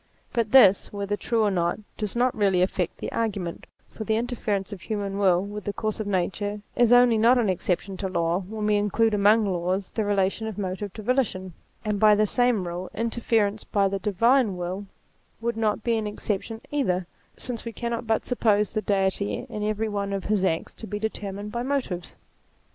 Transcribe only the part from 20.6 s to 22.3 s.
to be determined by motives.